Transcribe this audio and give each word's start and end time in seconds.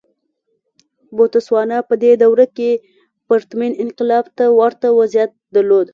بوتسوانا 1.15 1.79
په 1.89 1.93
دې 2.03 2.11
دوره 2.23 2.45
کې 2.57 2.69
پرتمین 3.27 3.73
انقلاب 3.83 4.25
ته 4.37 4.45
ورته 4.59 4.87
وضعیت 4.99 5.31
درلود. 5.55 5.87